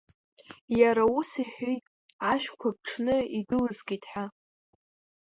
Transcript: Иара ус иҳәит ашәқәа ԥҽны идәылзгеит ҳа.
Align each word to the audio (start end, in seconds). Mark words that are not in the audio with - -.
Иара 0.79 1.03
ус 1.17 1.31
иҳәит 1.43 1.83
ашәқәа 2.31 2.69
ԥҽны 2.75 3.15
идәылзгеит 3.37 4.03
ҳа. 4.11 4.25